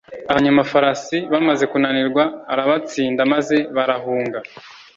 [0.31, 4.39] abanyamafarasi bamaze kunanirwa arabatsinda maze barahunga